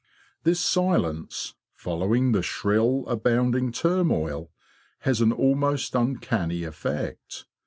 [0.41, 4.49] This silence, following the shrill, abounding turmoil,
[5.01, 7.45] has an almost uncanny effect.